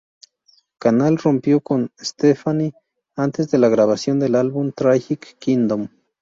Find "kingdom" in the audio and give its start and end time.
5.37-5.89